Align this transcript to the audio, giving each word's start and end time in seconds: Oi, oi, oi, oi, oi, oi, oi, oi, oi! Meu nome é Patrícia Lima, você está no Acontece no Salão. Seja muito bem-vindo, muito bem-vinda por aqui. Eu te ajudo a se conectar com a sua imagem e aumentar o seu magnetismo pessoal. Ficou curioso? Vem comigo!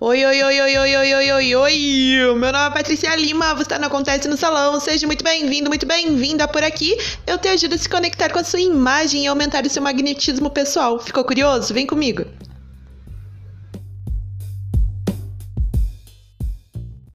Oi, 0.00 0.24
oi, 0.24 0.42
oi, 0.44 0.60
oi, 0.60 0.76
oi, 0.78 0.96
oi, 0.96 1.14
oi, 1.14 1.32
oi, 1.32 1.56
oi! 1.56 2.36
Meu 2.36 2.52
nome 2.52 2.68
é 2.68 2.70
Patrícia 2.70 3.16
Lima, 3.16 3.52
você 3.52 3.62
está 3.62 3.80
no 3.80 3.86
Acontece 3.86 4.28
no 4.28 4.36
Salão. 4.36 4.78
Seja 4.78 5.08
muito 5.08 5.24
bem-vindo, 5.24 5.68
muito 5.68 5.84
bem-vinda 5.84 6.46
por 6.46 6.62
aqui. 6.62 6.96
Eu 7.26 7.36
te 7.36 7.48
ajudo 7.48 7.74
a 7.74 7.78
se 7.78 7.88
conectar 7.88 8.30
com 8.30 8.38
a 8.38 8.44
sua 8.44 8.60
imagem 8.60 9.24
e 9.24 9.26
aumentar 9.26 9.66
o 9.66 9.68
seu 9.68 9.82
magnetismo 9.82 10.50
pessoal. 10.50 11.00
Ficou 11.00 11.24
curioso? 11.24 11.74
Vem 11.74 11.84
comigo! 11.84 12.24